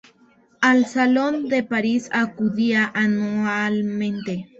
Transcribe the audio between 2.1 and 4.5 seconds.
acudía anualmente.